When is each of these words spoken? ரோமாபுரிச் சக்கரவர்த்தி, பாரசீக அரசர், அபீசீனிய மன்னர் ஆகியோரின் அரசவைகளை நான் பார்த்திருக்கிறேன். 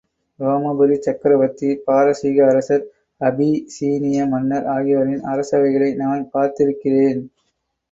ரோமாபுரிச் 0.39 1.05
சக்கரவர்த்தி, 1.07 1.69
பாரசீக 1.85 2.47
அரசர், 2.47 2.83
அபீசீனிய 3.21 4.27
மன்னர் 4.27 4.67
ஆகியோரின் 4.75 5.23
அரசவைகளை 5.31 5.93
நான் 5.95 6.29
பார்த்திருக்கிறேன். 6.33 7.23